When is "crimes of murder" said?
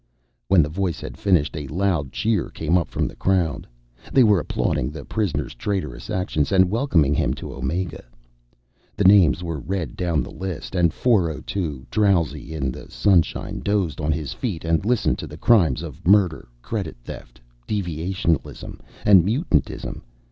15.37-16.47